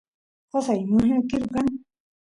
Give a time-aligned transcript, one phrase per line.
[0.51, 1.67] qosay lluqñakilu kan